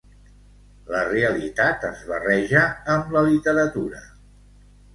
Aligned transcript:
La 0.95 1.01
realitat 1.09 1.85
es 1.91 2.01
barreja 2.13 2.65
amb 2.97 3.15
la 3.19 3.25
literatura. 3.31 4.05